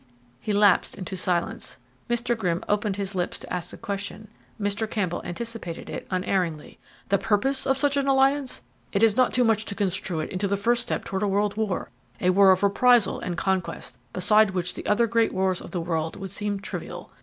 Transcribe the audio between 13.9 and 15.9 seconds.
beside which the other great wars of the